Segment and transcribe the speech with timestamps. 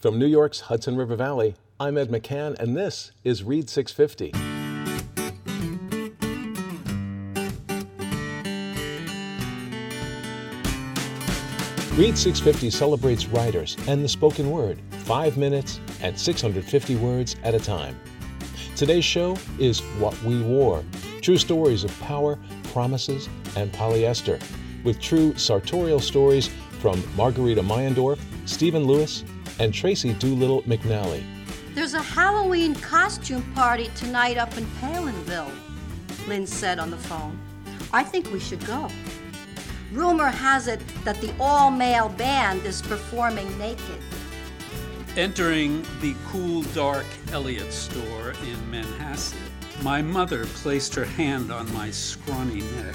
[0.00, 4.32] From New York's Hudson River Valley, I'm Ed McCann, and this is Read 650.
[12.00, 17.60] Read 650 celebrates writers and the spoken word, five minutes and 650 words at a
[17.60, 18.00] time.
[18.76, 20.82] Today's show is What We Wore
[21.20, 22.38] true stories of power,
[22.72, 24.42] promises, and polyester,
[24.82, 26.48] with true sartorial stories
[26.78, 29.24] from Margarita Meyendorff, Stephen Lewis,
[29.60, 31.22] and Tracy Doolittle McNally.
[31.74, 35.52] There's a Halloween costume party tonight up in Palenville,
[36.26, 37.38] Lynn said on the phone.
[37.92, 38.88] I think we should go.
[39.92, 44.00] Rumor has it that the all male band is performing naked.
[45.16, 49.36] Entering the cool, dark Elliott store in Manhasset,
[49.82, 52.94] my mother placed her hand on my scrawny neck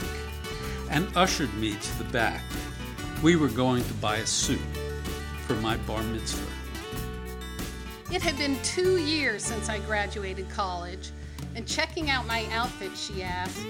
[0.90, 2.42] and ushered me to the back.
[3.22, 4.60] We were going to buy a suit
[5.46, 6.55] for my bar mitzvah.
[8.12, 11.10] It had been two years since I graduated college,
[11.56, 13.66] and checking out my outfit, she asked,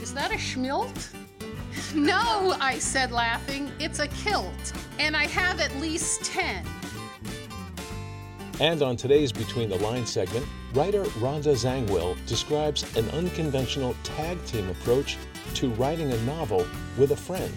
[0.00, 1.14] Is that a schmilt?
[1.94, 6.64] no, I said, laughing, it's a kilt, and I have at least 10.
[8.58, 14.70] And on today's Between the Lines segment, writer Rhonda Zangwill describes an unconventional tag team
[14.70, 15.18] approach
[15.54, 17.52] to writing a novel with a friend.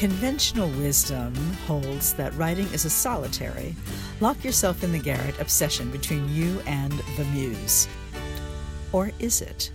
[0.00, 1.34] Conventional wisdom
[1.66, 3.76] holds that writing is a solitary,
[4.20, 7.86] lock yourself in the garret obsession between you and the muse.
[8.92, 9.70] Or is it?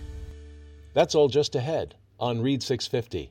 [0.94, 3.30] That's all just ahead on Read 650.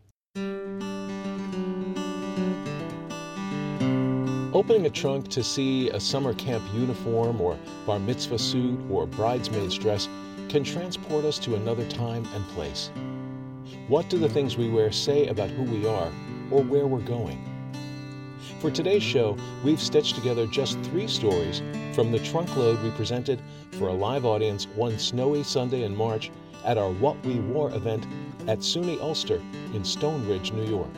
[4.53, 9.77] Opening a trunk to see a summer camp uniform or bar mitzvah suit or bridesmaid's
[9.77, 10.07] dress
[10.47, 12.89] can transport us to another time and place.
[13.89, 16.09] What do the things we wear say about who we are
[16.51, 17.43] or where we're going?
[18.61, 21.61] For today's show, we've stitched together just three stories
[21.93, 26.31] from the trunk load we presented for a live audience one snowy Sunday in March
[26.63, 28.05] at our What We Wore event
[28.47, 29.41] at SUNY Ulster
[29.73, 30.89] in Stone Ridge, New York.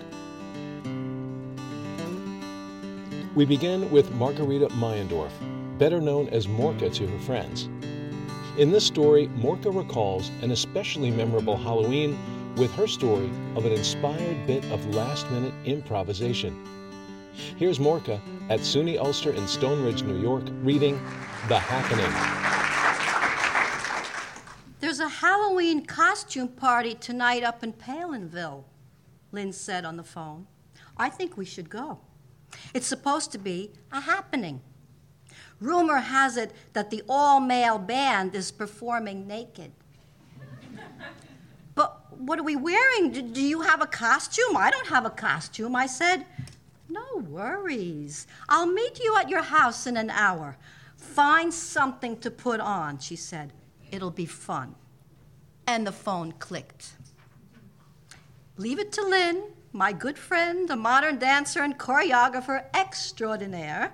[3.35, 5.31] We begin with Margarita Meyendorff,
[5.77, 7.69] better known as Morka to her friends.
[8.57, 12.17] In this story, Morka recalls an especially memorable Halloween
[12.57, 16.55] with her story of an inspired bit of last minute improvisation.
[17.55, 18.19] Here's Morka
[18.49, 20.95] at SUNY Ulster in Stone Ridge, New York, reading
[21.47, 22.11] The Happening.
[24.79, 28.63] There's a Halloween costume party tonight up in Palenville,
[29.31, 30.47] Lynn said on the phone.
[30.97, 31.99] I think we should go.
[32.73, 34.61] It's supposed to be a happening.
[35.59, 39.71] Rumor has it that the all male band is performing naked.
[42.19, 43.11] What are we wearing?
[43.11, 44.55] Do, do you have a costume?
[44.55, 45.75] I don't have a costume.
[45.75, 46.25] I said,
[46.89, 48.27] No worries.
[48.49, 50.57] I'll meet you at your house in an hour.
[50.95, 53.53] Find something to put on, she said.
[53.91, 54.75] It'll be fun.
[55.65, 56.93] And the phone clicked.
[58.57, 59.43] Leave it to Lynn
[59.77, 63.93] my good friend, a modern dancer and choreographer extraordinaire,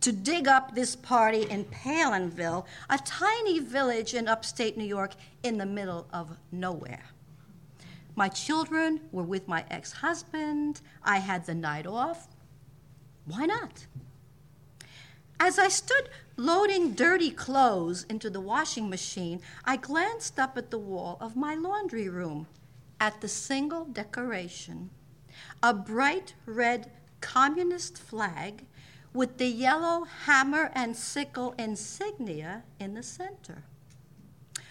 [0.00, 5.12] to dig up this party in Palenville, a tiny village in upstate New York
[5.42, 7.04] in the middle of nowhere.
[8.14, 10.80] My children were with my ex husband.
[11.02, 12.28] I had the night off.
[13.24, 13.86] Why not?
[15.40, 20.78] As I stood loading dirty clothes into the washing machine, I glanced up at the
[20.78, 22.46] wall of my laundry room
[23.00, 24.90] at the single decoration
[25.62, 26.90] a bright red
[27.20, 28.66] communist flag
[29.12, 33.64] with the yellow hammer and sickle insignia in the center.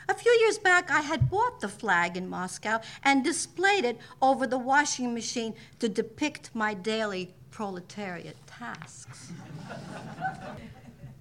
[0.10, 4.48] A few years back, I had bought the flag in Moscow and displayed it over
[4.48, 9.32] the washing machine to depict my daily proletariat tasks.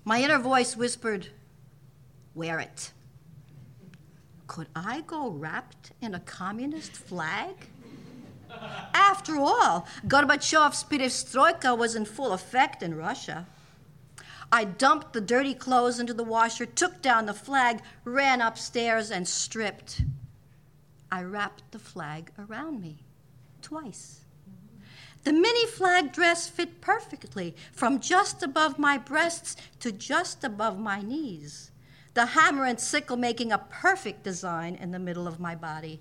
[0.04, 1.28] my inner voice whispered,
[2.34, 2.92] Wear it.
[4.46, 7.54] Could I go wrapped in a communist flag?
[8.94, 13.46] After all, Gorbachev's perestroika was in full effect in Russia.
[14.52, 19.26] I dumped the dirty clothes into the washer, took down the flag, ran upstairs, and
[19.26, 20.02] stripped.
[21.12, 23.04] I wrapped the flag around me
[23.62, 24.20] twice.
[25.22, 31.02] The mini flag dress fit perfectly from just above my breasts to just above my
[31.02, 31.70] knees,
[32.14, 36.00] the hammer and sickle making a perfect design in the middle of my body.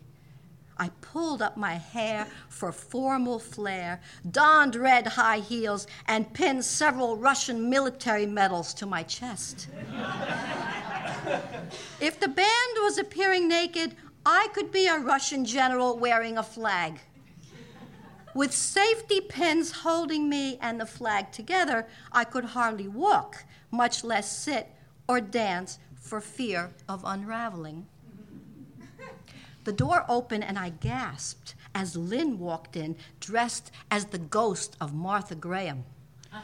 [0.80, 4.00] I pulled up my hair for formal flair,
[4.32, 9.68] donned red high heels, and pinned several Russian military medals to my chest.
[12.00, 13.96] if the band was appearing naked,
[14.26, 17.02] I could be a Russian general wearing a flag.
[18.34, 24.32] With safety pins holding me and the flag together, I could hardly walk, much less
[24.32, 24.70] sit
[25.08, 27.88] or dance for fear of unraveling.
[29.70, 34.96] The door opened and I gasped as Lynn walked in, dressed as the ghost of
[34.96, 35.84] Martha Graham.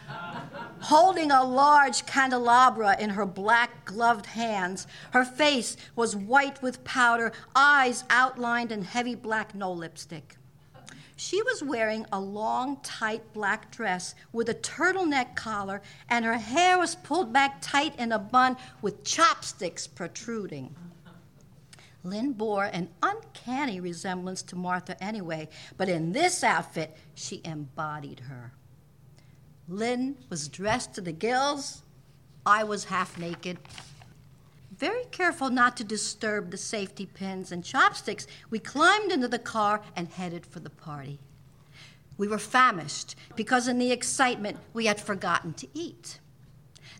[0.81, 7.31] Holding a large candelabra in her black gloved hands, her face was white with powder,
[7.56, 10.38] eyes outlined in heavy black no lipstick.
[11.16, 16.77] She was wearing a long, tight black dress with a turtleneck collar, and her hair
[16.77, 20.75] was pulled back tight in a bun with chopsticks protruding.
[22.05, 28.53] Lynn bore an uncanny resemblance to Martha anyway, but in this outfit, she embodied her.
[29.67, 31.81] Lynn was dressed to the gills.
[32.45, 33.57] I was half naked.
[34.77, 39.81] Very careful not to disturb the safety pins and chopsticks, we climbed into the car
[39.95, 41.19] and headed for the party.
[42.17, 46.19] We were famished because, in the excitement, we had forgotten to eat.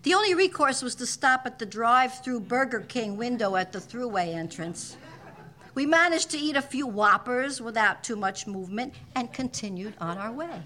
[0.06, 3.80] The only recourse was to stop at the drive through Burger King window at the
[3.80, 4.98] thruway entrance.
[5.74, 10.32] We managed to eat a few whoppers without too much movement and continued on our
[10.32, 10.62] way.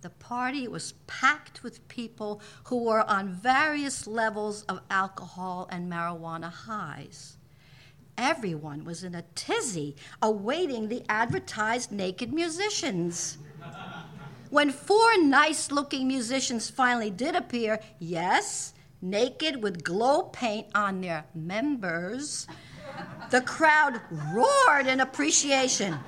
[0.00, 6.50] The party was packed with people who were on various levels of alcohol and marijuana
[6.50, 7.36] highs.
[8.16, 13.38] Everyone was in a tizzy, awaiting the advertised naked musicians.
[14.50, 18.72] When four nice looking musicians finally did appear, yes,
[19.02, 22.46] naked with glow paint on their members,
[23.30, 25.98] the crowd roared in appreciation.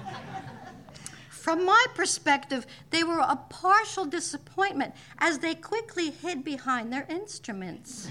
[1.29, 8.09] From my perspective, they were a partial disappointment as they quickly hid behind their instruments.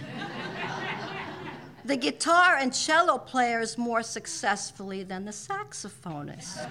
[1.86, 6.68] the guitar and cello players more successfully than the saxophonist.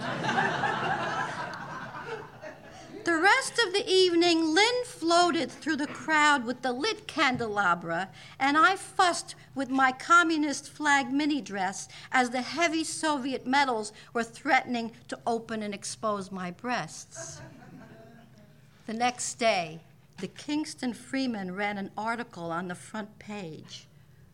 [3.05, 8.59] The rest of the evening, Lynn floated through the crowd with the lit candelabra, and
[8.59, 14.93] I fussed with my communist flag mini dress as the heavy Soviet medals were threatening
[15.09, 17.41] to open and expose my breasts.
[18.87, 19.81] The next day,
[20.19, 23.87] the Kingston Freeman ran an article on the front page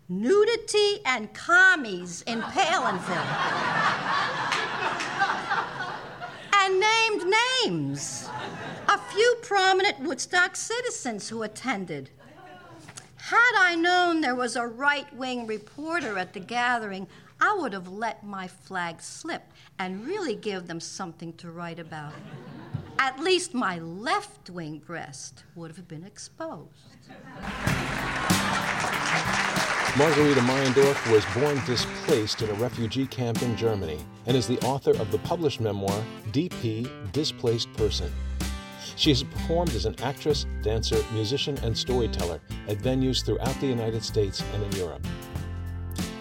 [0.08, 3.24] Nudity and Commies in Palenville.
[6.64, 8.26] And named names
[8.88, 12.08] a few prominent Woodstock citizens who attended.
[13.16, 17.06] Had I known there was a right wing reporter at the gathering,
[17.38, 19.42] I would have let my flag slip
[19.78, 22.14] and really give them something to write about.
[22.98, 26.70] At least my left wing breast would have been exposed.
[29.96, 34.90] Margarita Meyendorff was born displaced in a refugee camp in Germany and is the author
[34.90, 36.02] of the published memoir,
[36.32, 38.12] DP Displaced Person.
[38.96, 44.02] She has performed as an actress, dancer, musician, and storyteller at venues throughout the United
[44.02, 45.06] States and in Europe.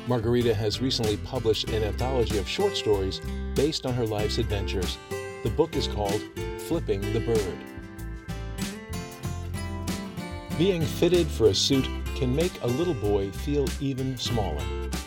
[0.08, 3.22] Margarita has recently published an anthology of short stories
[3.56, 5.00] based on her life's adventures.
[5.44, 6.22] The book is called
[6.68, 7.58] Flipping the Bird.
[10.60, 11.88] Being fitted for a suit
[12.24, 14.64] can make a little boy feel even smaller,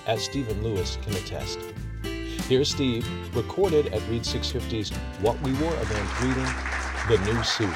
[0.07, 1.59] as Stephen Lewis can attest.
[2.03, 4.91] Here's Steve, recorded at Read 650's
[5.23, 6.45] What We Wore event reading
[7.09, 7.75] the new suit.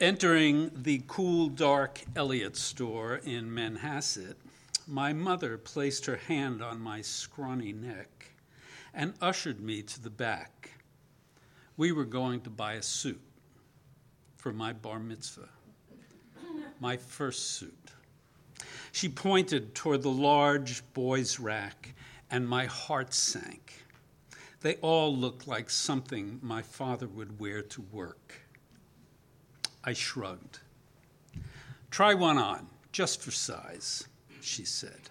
[0.00, 4.36] Entering the cool, dark Elliott store in Manhasset,
[4.86, 8.30] my mother placed her hand on my scrawny neck
[8.94, 10.70] and ushered me to the back.
[11.76, 13.20] We were going to buy a suit
[14.38, 15.50] for my bar mitzvah,
[16.80, 17.92] my first suit.
[18.92, 21.94] She pointed toward the large boys' rack,
[22.30, 23.84] and my heart sank.
[24.60, 28.34] They all looked like something my father would wear to work.
[29.84, 30.58] I shrugged.
[31.90, 34.08] Try one on, just for size,
[34.40, 35.10] she said.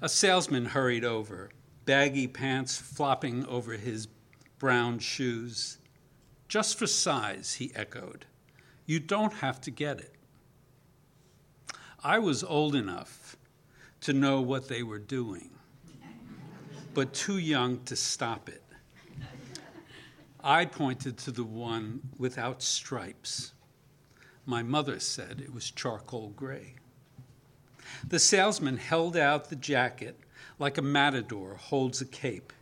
[0.00, 1.50] A salesman hurried over,
[1.84, 4.06] baggy pants flopping over his
[4.58, 5.78] brown shoes.
[6.46, 8.26] Just for size, he echoed.
[8.86, 10.14] You don't have to get it.
[12.02, 13.36] I was old enough
[14.02, 15.50] to know what they were doing
[16.98, 18.64] but too young to stop it.
[20.42, 23.52] I pointed to the one without stripes.
[24.44, 26.74] My mother said it was charcoal gray.
[28.04, 30.18] The salesman held out the jacket
[30.58, 32.52] like a matador holds a cape.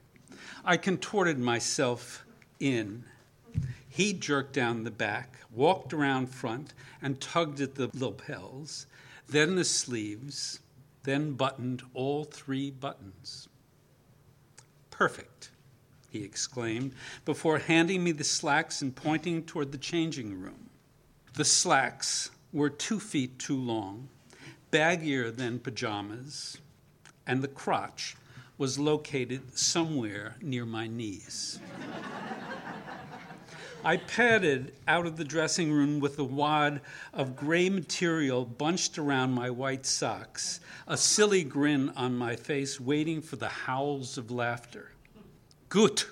[0.67, 2.27] I contorted myself
[2.61, 3.05] in.
[3.89, 8.87] He jerked down the back, walked around front, and tugged at the lapels,
[9.29, 10.61] then the sleeves,
[11.03, 13.49] then buttoned all three buttons.
[14.91, 15.51] Perfect,
[16.11, 16.93] he exclaimed,
[17.25, 20.71] before handing me the slacks and pointing toward the changing room.
[21.35, 24.09] The slacks were two feet too long,
[24.71, 26.59] baggier than pajamas,
[27.27, 28.17] and the crotch
[28.59, 31.61] was located somewhere near my knees.
[33.87, 36.81] I padded out of the dressing room with a wad
[37.13, 43.23] of gray material bunched around my white socks, a silly grin on my face, waiting
[43.23, 44.91] for the howls of laughter.
[45.69, 46.05] Gut,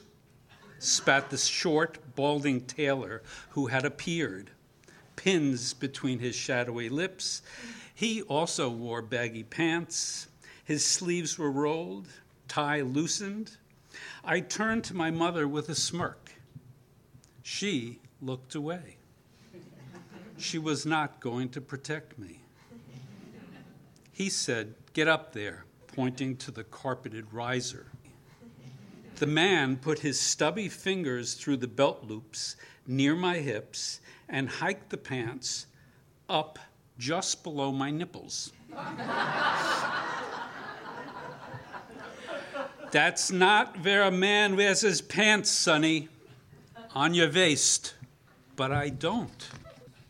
[0.78, 4.52] spat the short, balding tailor who had appeared,
[5.16, 7.42] pins between his shadowy lips.
[7.92, 10.28] He also wore baggy pants.
[10.64, 12.06] His sleeves were rolled,
[12.46, 13.56] tie loosened.
[14.24, 16.23] I turned to my mother with a smirk.
[17.44, 18.96] She looked away.
[20.38, 22.40] She was not going to protect me.
[24.12, 27.88] He said, Get up there, pointing to the carpeted riser.
[29.16, 34.88] The man put his stubby fingers through the belt loops near my hips and hiked
[34.88, 35.66] the pants
[36.30, 36.58] up
[36.98, 38.52] just below my nipples.
[42.90, 46.08] That's not where a man wears his pants, Sonny
[46.94, 47.94] on your waist,
[48.54, 49.48] but I don't.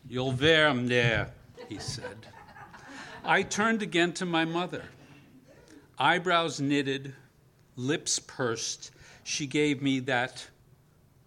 [0.07, 1.33] You'll wear 'em there,
[1.67, 2.27] he said.
[3.23, 4.85] I turned again to my mother.
[5.97, 7.15] Eyebrows knitted,
[7.75, 8.91] lips pursed,
[9.23, 10.47] she gave me that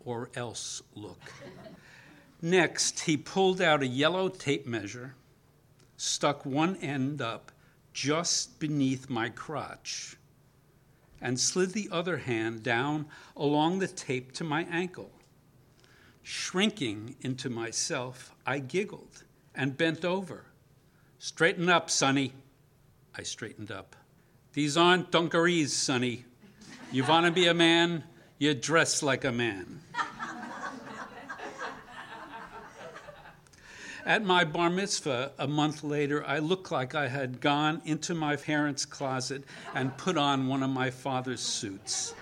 [0.04, 1.32] or else look.
[2.40, 5.16] Next, he pulled out a yellow tape measure,
[5.96, 7.50] stuck one end up
[7.92, 10.16] just beneath my crotch,
[11.20, 15.10] and slid the other hand down along the tape to my ankle.
[16.30, 20.44] Shrinking into myself, I giggled and bent over.
[21.18, 22.34] Straighten up, Sonny.
[23.16, 23.96] I straightened up.
[24.52, 26.26] These aren't dungarees, Sonny.
[26.92, 28.04] You want to be a man,
[28.36, 29.80] you dress like a man.
[34.04, 38.36] At my bar mitzvah a month later, I looked like I had gone into my
[38.36, 39.44] parents' closet
[39.74, 42.12] and put on one of my father's suits.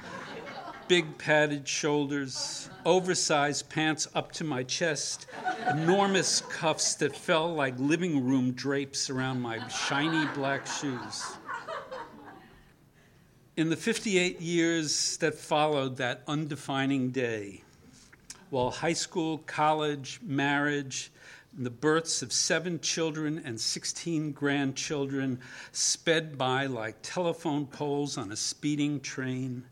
[0.88, 5.26] Big padded shoulders, oversized pants up to my chest,
[5.68, 11.24] enormous cuffs that fell like living room drapes around my shiny black shoes.
[13.56, 17.62] In the 58 years that followed that undefining day,
[18.50, 21.10] while high school, college, marriage,
[21.56, 25.40] and the births of seven children and 16 grandchildren
[25.72, 29.64] sped by like telephone poles on a speeding train,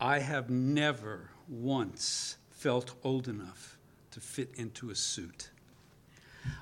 [0.00, 3.78] I have never once felt old enough
[4.10, 5.50] to fit into a suit.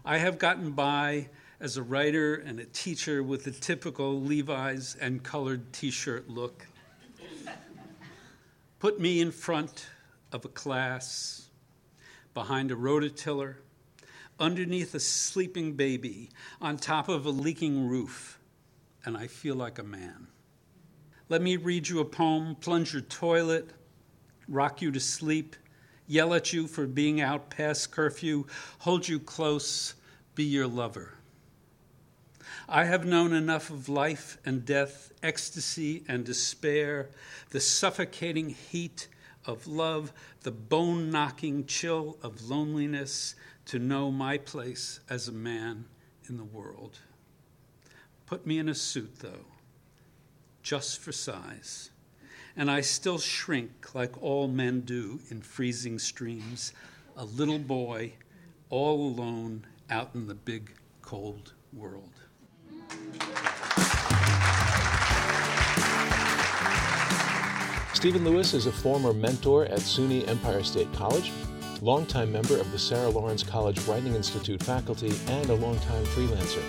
[0.04, 1.28] I have gotten by
[1.60, 6.66] as a writer and a teacher with the typical Levi's and colored t shirt look.
[8.78, 9.86] Put me in front
[10.32, 11.48] of a class,
[12.34, 13.56] behind a rototiller,
[14.40, 18.40] underneath a sleeping baby, on top of a leaking roof,
[19.04, 20.26] and I feel like a man.
[21.28, 23.70] Let me read you a poem, plunge your toilet,
[24.48, 25.56] rock you to sleep,
[26.06, 28.46] yell at you for being out past curfew,
[28.80, 29.94] hold you close,
[30.34, 31.14] be your lover.
[32.68, 37.10] I have known enough of life and death, ecstasy and despair,
[37.50, 39.08] the suffocating heat
[39.44, 40.12] of love,
[40.42, 43.34] the bone knocking chill of loneliness
[43.66, 45.86] to know my place as a man
[46.28, 46.98] in the world.
[48.26, 49.46] Put me in a suit, though,
[50.62, 51.90] just for size
[52.57, 56.73] and I still shrink like all men do in freezing streams,
[57.16, 58.12] a little boy
[58.69, 62.11] all alone out in the big cold world.
[67.95, 71.31] Stephen Lewis is a former mentor at SUNY Empire State College,
[71.81, 76.62] longtime member of the Sarah Lawrence College Writing Institute faculty, and a longtime freelancer.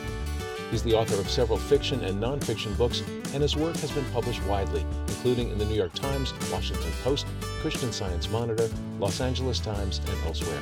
[0.74, 4.42] He's the author of several fiction and nonfiction books, and his work has been published
[4.46, 7.28] widely, including in the New York Times, Washington Post,
[7.62, 10.60] Christian Science Monitor, Los Angeles Times, and elsewhere.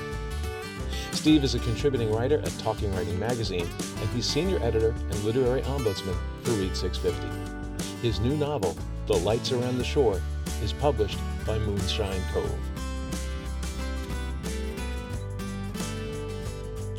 [1.14, 3.66] Steve is a contributing writer at Talking Writing Magazine,
[4.02, 8.06] and he's senior editor and literary ombudsman for Read 650.
[8.06, 8.76] His new novel,
[9.08, 10.20] The Lights Around the Shore,
[10.62, 12.71] is published by Moonshine Cove.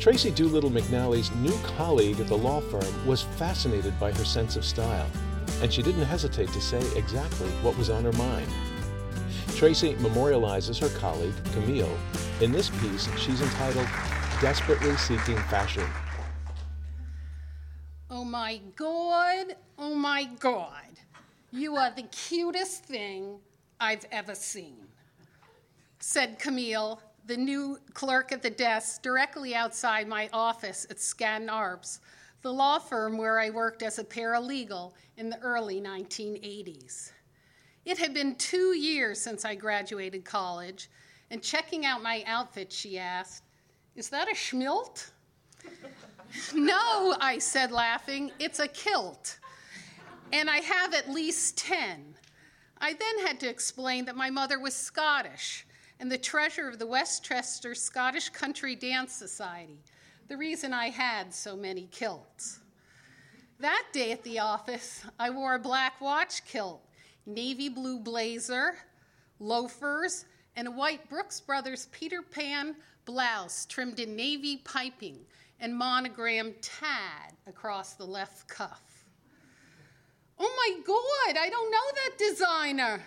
[0.03, 4.65] Tracy Doolittle McNally's new colleague at the law firm was fascinated by her sense of
[4.65, 5.09] style,
[5.61, 8.49] and she didn't hesitate to say exactly what was on her mind.
[9.55, 11.97] Tracy memorializes her colleague, Camille,
[12.41, 13.87] in this piece she's entitled
[14.41, 15.87] Desperately Seeking Fashion.
[18.09, 20.99] Oh my God, oh my God.
[21.49, 23.39] You are the cutest thing
[23.79, 24.85] I've ever seen.
[26.01, 31.99] said Camille, the new clerk at the desk directly outside my office at Skadden Arps,
[32.41, 37.11] the law firm where I worked as a paralegal in the early 1980s.
[37.85, 40.89] It had been two years since I graduated college,
[41.31, 43.43] and checking out my outfit, she asked,
[43.95, 45.11] Is that a schmilt?
[46.53, 49.39] no, I said, laughing, it's a kilt.
[50.31, 52.15] And I have at least 10.
[52.79, 55.65] I then had to explain that my mother was Scottish
[56.03, 59.79] and the treasurer of the Westchester Scottish Country Dance Society,
[60.27, 62.59] the reason I had so many kilts.
[63.59, 66.81] That day at the office, I wore a black watch kilt,
[67.25, 68.75] navy blue blazer,
[69.39, 70.25] loafers,
[70.57, 75.19] and a white Brooks Brothers Peter Pan blouse trimmed in navy piping
[75.61, 79.05] and monogrammed TAD across the left cuff.
[80.37, 83.01] Oh my God, I don't know that designer,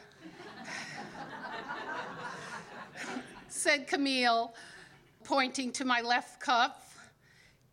[3.56, 4.54] said Camille,
[5.24, 6.98] pointing to my left cuff.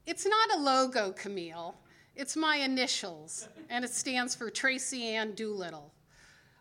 [0.05, 1.75] It's not a logo, Camille.
[2.15, 5.93] It's my initials, and it stands for Tracy Ann Doolittle.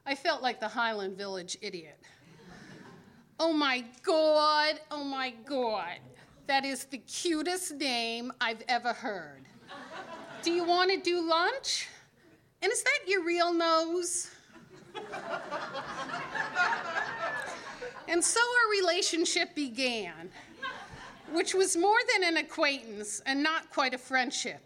[0.07, 1.99] I felt like the Highland Village idiot.
[3.38, 5.99] Oh my God, oh my God.
[6.47, 9.47] That is the cutest name I've ever heard.
[10.43, 11.88] Do you want to do lunch?
[12.61, 14.31] And is that your real nose?
[18.09, 20.31] And so our relationship began,
[21.33, 24.61] which was more than an acquaintance and not quite a friendship,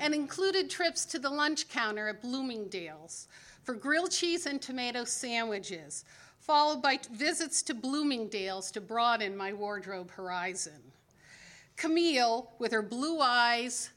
[0.00, 3.28] and included trips to the lunch counter at Bloomingdale's
[3.68, 6.06] for grilled cheese and tomato sandwiches,
[6.40, 10.80] followed by visits to Bloomingdale's to broaden my wardrobe horizon.
[11.76, 13.90] Camille, with her blue eyes,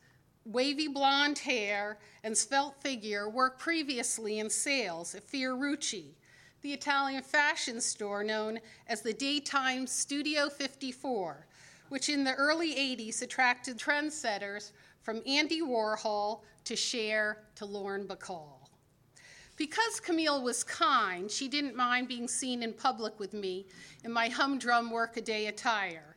[0.46, 6.16] wavy blonde hair, and svelte figure, worked previously in sales at Fiorucci,
[6.62, 11.48] the Italian fashion store known as the Daytime Studio 54,
[11.89, 18.70] which in the early 80s attracted trendsetters from Andy Warhol to Cher to Lauren Bacall.
[19.58, 23.65] Because Camille was kind, she didn't mind being seen in public with me
[24.04, 26.12] in my humdrum workaday attire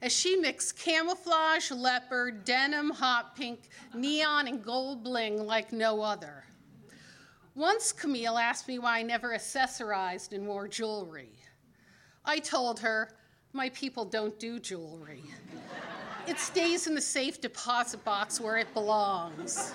[0.00, 6.44] as she mixed camouflage, leopard, denim, hot pink, neon, and gold bling like no other.
[7.58, 11.32] Once Camille asked me why I never accessorized and wore jewelry.
[12.24, 13.10] I told her,
[13.52, 15.24] My people don't do jewelry.
[16.28, 19.72] It stays in the safe deposit box where it belongs.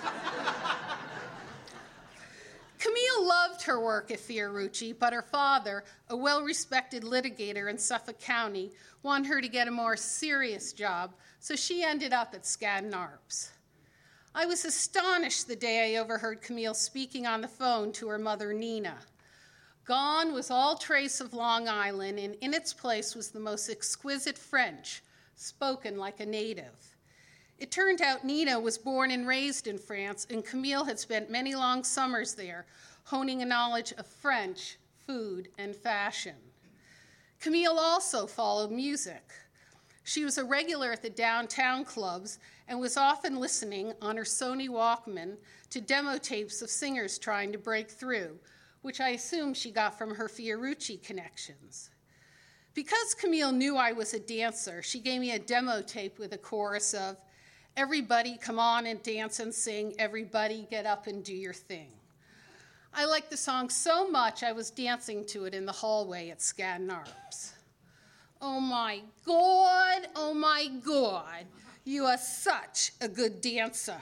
[2.78, 8.18] Camille loved her work at Fiorucci, but her father, a well respected litigator in Suffolk
[8.18, 12.92] County, wanted her to get a more serious job, so she ended up at Skadden
[12.92, 13.50] Arps.
[14.36, 18.52] I was astonished the day I overheard Camille speaking on the phone to her mother,
[18.52, 18.96] Nina.
[19.84, 24.36] Gone was all trace of Long Island, and in its place was the most exquisite
[24.36, 25.04] French,
[25.36, 26.96] spoken like a native.
[27.60, 31.54] It turned out Nina was born and raised in France, and Camille had spent many
[31.54, 32.66] long summers there,
[33.04, 36.34] honing a knowledge of French, food, and fashion.
[37.38, 39.30] Camille also followed music.
[40.04, 42.38] She was a regular at the downtown clubs
[42.68, 45.36] and was often listening on her Sony Walkman
[45.70, 48.38] to demo tapes of singers trying to break through,
[48.82, 51.90] which I assume she got from her Fiorucci connections.
[52.74, 56.38] Because Camille knew I was a dancer, she gave me a demo tape with a
[56.38, 57.16] chorus of,
[57.76, 59.94] Everybody come on and dance and sing.
[59.98, 61.88] Everybody get up and do your thing.
[62.92, 66.38] I liked the song so much I was dancing to it in the hallway at
[66.38, 67.53] Skadden Arps.
[68.46, 71.46] Oh my God, oh my God,
[71.84, 73.96] you are such a good dancer.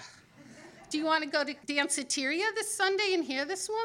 [0.90, 3.84] Do you want to go to Danceteria this Sunday and hear this woman?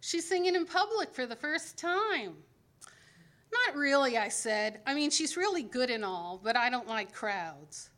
[0.00, 2.34] She's singing in public for the first time.
[3.52, 4.80] Not really, I said.
[4.88, 7.90] I mean, she's really good and all, but I don't like crowds.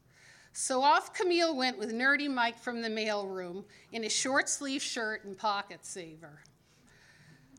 [0.53, 5.25] So off Camille went with Nerdy Mike from the mailroom in his short sleeve shirt
[5.25, 6.43] and pocket saver.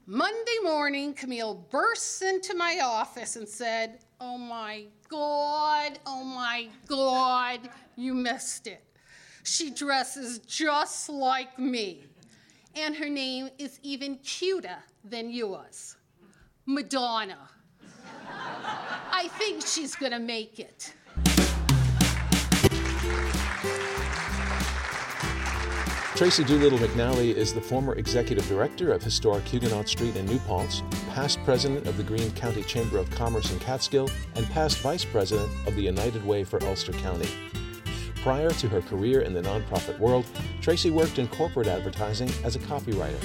[0.05, 7.69] Monday morning, Camille bursts into my office and said, Oh my God, oh my God,
[7.95, 8.84] you missed it.
[9.43, 12.06] She dresses just like me.
[12.75, 15.95] And her name is even cuter than yours
[16.65, 17.49] Madonna.
[19.12, 20.93] I think she's gonna make it.
[26.15, 30.82] Tracy Doolittle McNally is the former executive director of historic Huguenot Street in New Paltz,
[31.10, 35.51] past president of the Greene County Chamber of Commerce in Catskill, and past vice president
[35.67, 37.28] of the United Way for Ulster County.
[38.23, 40.25] Prior to her career in the nonprofit world,
[40.62, 43.21] Tracy worked in corporate advertising as a copywriter,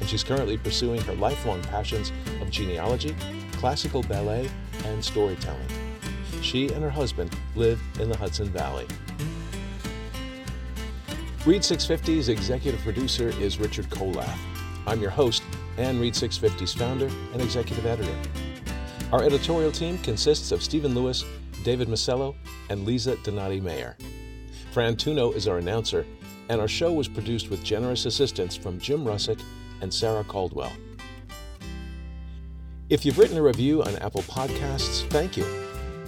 [0.00, 3.14] and she's currently pursuing her lifelong passions of genealogy,
[3.52, 4.50] classical ballet,
[4.86, 5.68] and storytelling.
[6.42, 8.88] She and her husband live in the Hudson Valley.
[11.46, 14.38] Read 650's executive producer is Richard Kolath.
[14.86, 15.42] I'm your host
[15.76, 18.16] and Read 650's founder and executive editor.
[19.12, 21.22] Our editorial team consists of Stephen Lewis,
[21.62, 22.34] David Masello,
[22.70, 23.94] and Lisa Donati Mayer.
[24.72, 26.06] Fran Tuno is our announcer,
[26.48, 29.42] and our show was produced with generous assistance from Jim Russick
[29.82, 30.72] and Sarah Caldwell.
[32.88, 35.63] If you've written a review on Apple Podcasts, thank you.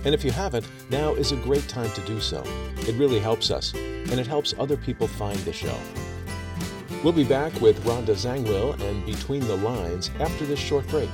[0.07, 2.45] And if you haven't, now is a great time to do so.
[2.77, 5.77] It really helps us, and it helps other people find the show.
[7.03, 11.11] We'll be back with Rhonda Zangwill and Between the Lines after this short break.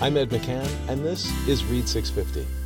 [0.00, 2.63] I'm Ed McCann, and this is Read 650.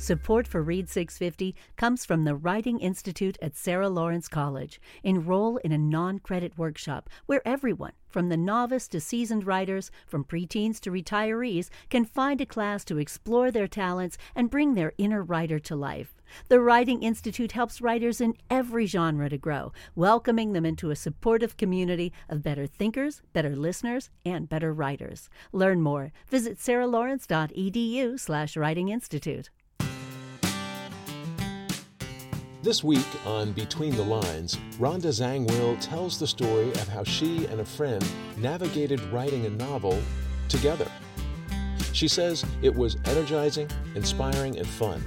[0.00, 4.80] Support for Read 650 comes from the Writing Institute at Sarah Lawrence College.
[5.04, 10.24] Enroll in a non credit workshop where everyone, from the novice to seasoned writers, from
[10.24, 15.22] preteens to retirees, can find a class to explore their talents and bring their inner
[15.22, 16.14] writer to life.
[16.48, 21.58] The Writing Institute helps writers in every genre to grow, welcoming them into a supportive
[21.58, 25.28] community of better thinkers, better listeners, and better writers.
[25.52, 26.10] Learn more.
[26.26, 28.56] Visit sarahlawrence.edu slash.
[32.62, 37.62] This week on Between the Lines, Rhonda Zangwill tells the story of how she and
[37.62, 38.04] a friend
[38.36, 39.98] navigated writing a novel
[40.50, 40.86] together.
[41.94, 45.02] She says it was energizing, inspiring, and fun,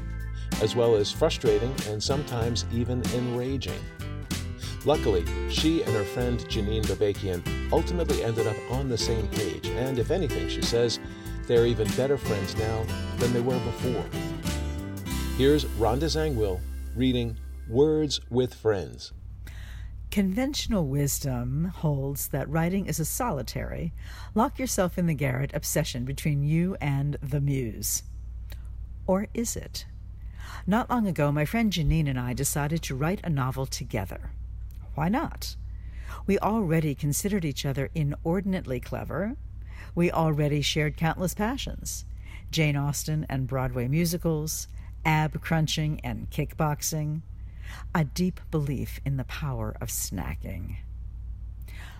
[0.63, 3.79] as well as frustrating and sometimes even enraging.
[4.83, 9.99] Luckily, she and her friend Janine Babakian ultimately ended up on the same page, and
[9.99, 10.99] if anything, she says,
[11.45, 12.83] they're even better friends now
[13.17, 14.05] than they were before.
[15.37, 16.59] Here's Rhonda Zangwill
[16.95, 17.35] reading
[17.69, 19.13] Words with Friends.
[20.11, 23.93] Conventional wisdom holds that writing is a solitary,
[24.35, 28.03] lock yourself in the garret obsession between you and the muse.
[29.07, 29.85] Or is it?
[30.67, 34.31] Not long ago, my friend Janine and I decided to write a novel together.
[34.95, 35.55] Why not?
[36.27, 39.37] We already considered each other inordinately clever.
[39.95, 42.03] We already shared countless passions
[42.51, 44.67] Jane Austen and Broadway musicals,
[45.05, 47.21] ab crunching and kickboxing,
[47.93, 50.77] a deep belief in the power of snacking.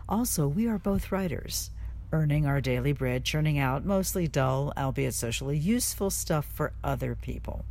[0.08, 1.72] Also, we are both writers,
[2.12, 7.66] earning our daily bread, churning out mostly dull, albeit socially useful stuff for other people.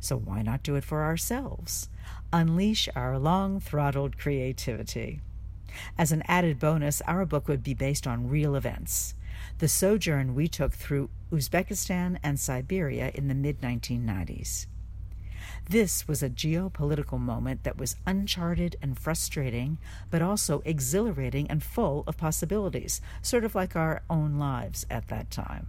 [0.00, 1.88] So why not do it for ourselves?
[2.32, 5.20] Unleash our long throttled creativity.
[5.98, 9.14] As an added bonus, our book would be based on real events.
[9.58, 14.66] The sojourn we took through Uzbekistan and Siberia in the mid 1990s.
[15.68, 19.78] This was a geopolitical moment that was uncharted and frustrating,
[20.10, 25.30] but also exhilarating and full of possibilities, sort of like our own lives at that
[25.30, 25.68] time.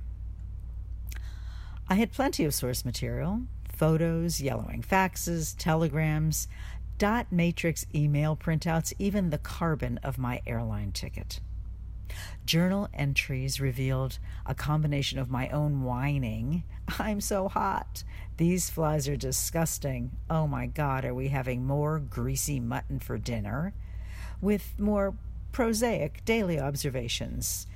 [1.90, 3.42] I had plenty of source material
[3.82, 6.48] photos, yellowing faxes, telegrams,
[7.00, 11.40] dot matrix email printouts, even the carbon of my airline ticket.
[12.46, 16.64] Journal entries revealed a combination of my own whining,
[17.00, 18.04] I'm so hot,
[18.38, 23.74] these flies are disgusting, oh my God, are we having more greasy mutton for dinner,
[24.42, 25.14] with more
[25.52, 27.68] prosaic daily observations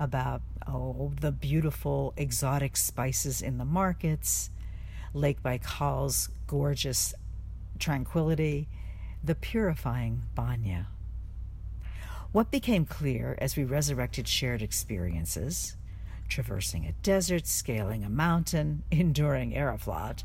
[0.00, 4.50] about, oh, the beautiful exotic spices in the markets,
[5.12, 7.14] Lake Baikal's gorgeous
[7.78, 8.68] tranquility,
[9.22, 10.88] the purifying banya.
[12.34, 15.76] What became clear as we resurrected shared experiences,
[16.28, 20.24] traversing a desert, scaling a mountain, enduring Aeroflot,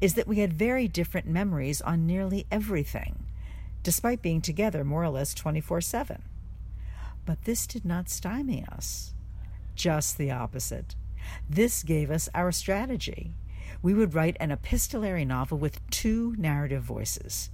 [0.00, 3.26] is that we had very different memories on nearly everything,
[3.82, 6.22] despite being together more or less 24 7.
[7.26, 9.12] But this did not stymie us.
[9.74, 10.94] Just the opposite.
[11.50, 13.34] This gave us our strategy
[13.82, 17.50] we would write an epistolary novel with two narrative voices.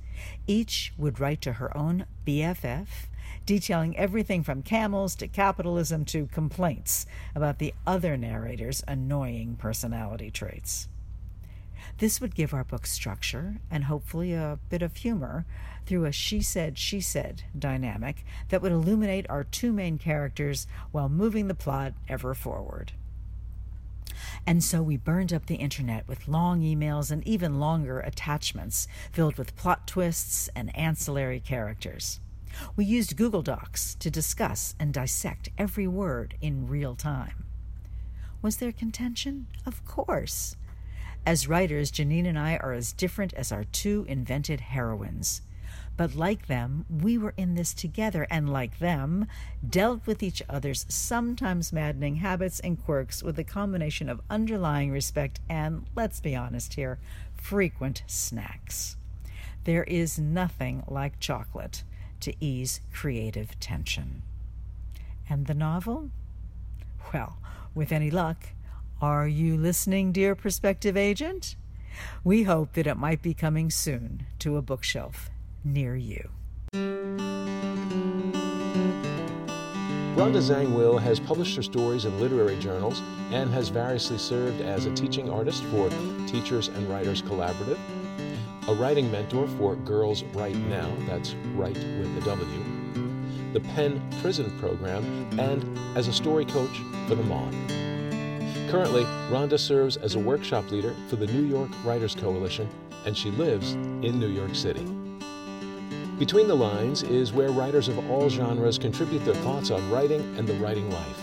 [0.47, 2.87] Each would write to her own BFF,
[3.49, 10.87] detailing everything from camels to capitalism to complaints about the other narrator's annoying personality traits.
[11.97, 15.47] This would give our book structure and hopefully a bit of humor
[15.87, 21.09] through a she said, she said dynamic that would illuminate our two main characters while
[21.09, 22.93] moving the plot ever forward.
[24.47, 29.39] And so we burned up the internet with long emails and even longer attachments filled
[29.39, 32.21] with plot twists and ancillary characters.
[32.77, 37.45] We used Google Docs to discuss and dissect every word in real time.
[38.41, 39.47] Was there contention?
[39.67, 40.57] Of course.
[41.27, 45.43] As writers, Janine and I are as different as our two invented heroines.
[45.97, 49.27] But like them, we were in this together, and like them,
[49.69, 55.41] dealt with each other's sometimes maddening habits and quirks with a combination of underlying respect
[55.49, 56.99] and, let's be honest here,
[57.35, 58.97] frequent snacks.
[59.65, 61.83] There is nothing like chocolate
[62.21, 64.23] to ease creative tension.
[65.29, 66.11] And the novel?
[67.13, 67.39] Well,
[67.75, 68.49] with any luck,
[69.01, 71.57] are you listening, dear prospective agent?
[72.25, 75.31] We hope that it might be coming soon to a bookshelf
[75.65, 76.31] near you.
[80.19, 83.01] Rhonda Zangwill has published her stories in literary journals
[83.31, 85.89] and has variously served as a teaching artist for
[86.27, 87.79] Teachers and Writers Collaborative,
[88.69, 92.65] a writing mentor for Girls Write Now, that's right with the W,
[93.55, 95.03] the PEN Prison Program,
[95.41, 97.55] and as a story coach for the Moth.
[98.71, 102.69] Currently, Rhonda serves as a workshop leader for the New York Writers Coalition,
[103.07, 104.85] and she lives in New York City.
[106.19, 110.47] Between the Lines is where writers of all genres contribute their thoughts on writing and
[110.47, 111.21] the writing life.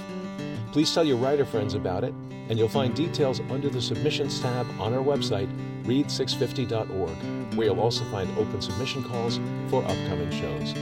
[0.72, 2.14] Please tell your writer friends about it,
[2.50, 5.50] and you'll find details under the Submissions tab on our website,
[5.86, 10.74] read650.org, where you'll also find open submission calls for upcoming shows.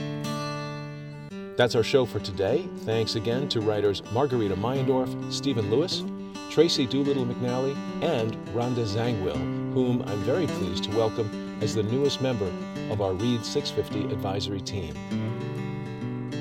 [1.56, 2.68] That's our show for today.
[2.78, 6.02] Thanks again to writers Margarita Meyendorff, Stephen Lewis,
[6.50, 12.20] Tracy Doolittle McNally, and Rhonda Zangwill, whom I'm very pleased to welcome as the newest
[12.20, 12.50] member
[12.90, 14.94] of our Read 650 advisory team.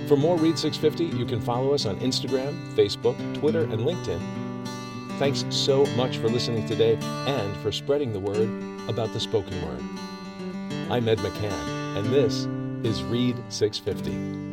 [0.08, 4.43] For more Read 650, you can follow us on Instagram, Facebook, Twitter, and LinkedIn.
[5.20, 8.50] Thanks so much for listening today and for spreading the word
[8.90, 9.80] about the spoken word.
[10.92, 12.48] I'm Ed McCann, and this
[12.84, 14.53] is Read 650.